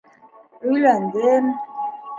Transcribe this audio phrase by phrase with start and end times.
[0.71, 1.55] Өйләндем.